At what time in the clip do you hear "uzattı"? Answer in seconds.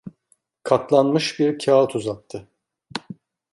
1.95-2.47